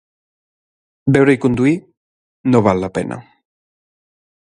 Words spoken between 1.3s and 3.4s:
i conduir no val la pena.